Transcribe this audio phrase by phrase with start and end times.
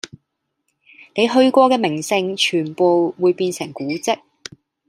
[1.13, 4.19] 你去過嘅名勝全部會變成古蹟